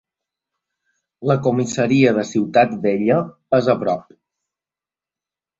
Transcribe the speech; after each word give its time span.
La 1.31 1.35
comissaria 1.49 2.13
de 2.19 2.25
Ciutat 2.29 2.75
Vella 2.87 3.21
és 3.61 3.71
a 3.75 3.77
prop. 3.85 4.13